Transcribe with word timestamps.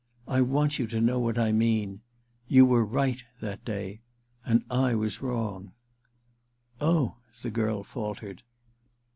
'I 0.27 0.41
want 0.41 0.79
you 0.79 0.87
to 0.87 0.99
know 0.99 1.19
what 1.19 1.37
I 1.37 1.51
mean. 1.51 2.01
You 2.47 2.65
were 2.65 2.83
right— 2.83 3.23
that 3.39 3.63
day— 3.63 4.01
and 4.47 4.63
I 4.67 4.95
was 4.95 5.21
wrong/ 5.21 5.73
* 6.27 6.81
Oh/ 6.81 7.17
the 7.43 7.51
girl 7.51 7.83
faltered. 7.83 8.41